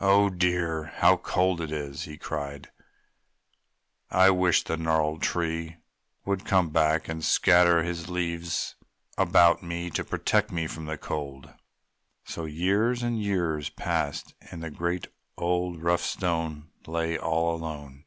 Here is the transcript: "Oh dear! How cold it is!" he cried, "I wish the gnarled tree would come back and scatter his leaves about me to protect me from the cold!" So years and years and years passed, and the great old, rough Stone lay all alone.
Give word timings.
"Oh 0.00 0.30
dear! 0.30 0.86
How 0.96 1.16
cold 1.16 1.60
it 1.60 1.70
is!" 1.70 2.06
he 2.06 2.18
cried, 2.18 2.72
"I 4.10 4.30
wish 4.30 4.64
the 4.64 4.76
gnarled 4.76 5.22
tree 5.22 5.76
would 6.24 6.44
come 6.44 6.70
back 6.70 7.08
and 7.08 7.24
scatter 7.24 7.84
his 7.84 8.08
leaves 8.08 8.74
about 9.16 9.62
me 9.62 9.90
to 9.90 10.02
protect 10.02 10.50
me 10.50 10.66
from 10.66 10.86
the 10.86 10.98
cold!" 10.98 11.54
So 12.24 12.46
years 12.46 13.04
and 13.04 13.14
years 13.22 13.22
and 13.22 13.22
years 13.22 13.70
passed, 13.70 14.34
and 14.50 14.60
the 14.60 14.72
great 14.72 15.06
old, 15.36 15.84
rough 15.84 16.02
Stone 16.02 16.72
lay 16.84 17.16
all 17.16 17.54
alone. 17.54 18.06